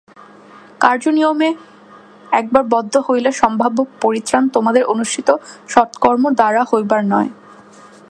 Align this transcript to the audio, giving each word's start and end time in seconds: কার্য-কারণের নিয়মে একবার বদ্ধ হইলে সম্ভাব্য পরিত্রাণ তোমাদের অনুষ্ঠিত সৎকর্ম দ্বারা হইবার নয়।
কার্য-কারণের 0.81 1.15
নিয়মে 1.17 1.49
একবার 2.31 2.63
বদ্ধ 2.65 2.93
হইলে 2.99 3.29
সম্ভাব্য 3.31 3.77
পরিত্রাণ 4.01 4.43
তোমাদের 4.47 4.83
অনুষ্ঠিত 4.85 5.29
সৎকর্ম 5.69 6.23
দ্বারা 6.29 6.61
হইবার 6.71 7.01
নয়। 7.05 7.29